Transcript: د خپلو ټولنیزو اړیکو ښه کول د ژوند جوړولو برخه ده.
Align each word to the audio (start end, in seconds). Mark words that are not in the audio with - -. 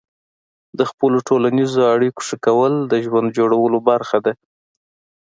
د 0.77 0.79
خپلو 0.91 1.17
ټولنیزو 1.29 1.79
اړیکو 1.93 2.19
ښه 2.27 2.37
کول 2.45 2.73
د 2.91 2.93
ژوند 3.05 3.27
جوړولو 3.37 3.77
برخه 3.89 4.17
ده. 4.25 4.33